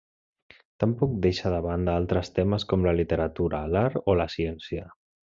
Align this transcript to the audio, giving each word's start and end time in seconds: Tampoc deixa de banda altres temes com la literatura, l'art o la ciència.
Tampoc 0.83 1.11
deixa 1.25 1.51
de 1.55 1.59
banda 1.65 1.93
altres 2.03 2.33
temes 2.39 2.65
com 2.73 2.87
la 2.89 2.93
literatura, 3.01 3.59
l'art 3.75 3.99
o 4.15 4.21
la 4.23 4.27
ciència. 4.37 4.89